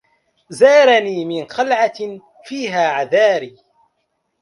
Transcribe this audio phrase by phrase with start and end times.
[0.49, 1.97] زارني من خلعت
[2.45, 3.57] فيه عذاري